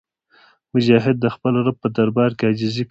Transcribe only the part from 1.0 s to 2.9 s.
د خپل رب په دربار کې عاجزي کوي.